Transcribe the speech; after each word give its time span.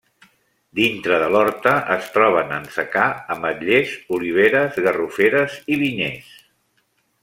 Dintre 0.77 1.19
de 1.23 1.27
l'horta 1.35 1.73
es 1.97 2.07
troben 2.15 2.55
en 2.57 2.67
secà 2.79 3.05
ametllers, 3.37 3.95
oliveres, 4.19 4.83
garroferes 4.89 5.63
i 5.77 5.83
vinyers. 5.87 6.37